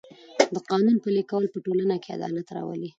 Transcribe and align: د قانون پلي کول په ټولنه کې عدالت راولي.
د 0.53 0.55
قانون 0.69 0.95
پلي 1.03 1.23
کول 1.31 1.45
په 1.53 1.57
ټولنه 1.65 1.95
کې 2.03 2.09
عدالت 2.17 2.47
راولي. 2.55 2.89